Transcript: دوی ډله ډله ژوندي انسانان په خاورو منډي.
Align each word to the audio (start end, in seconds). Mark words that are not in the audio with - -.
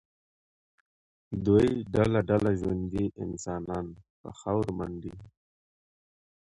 دوی 1.45 1.67
ډله 1.93 2.19
ډله 2.29 2.51
ژوندي 2.59 3.05
انسانان 3.23 3.85
په 4.21 4.29
خاورو 4.39 4.71
منډي. 4.79 5.15